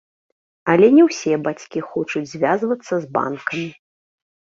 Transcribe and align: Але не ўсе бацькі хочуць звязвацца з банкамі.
Але 0.73 0.87
не 0.95 1.03
ўсе 1.09 1.37
бацькі 1.49 1.85
хочуць 1.91 2.25
звязвацца 2.35 2.93
з 3.07 3.15
банкамі. 3.19 3.71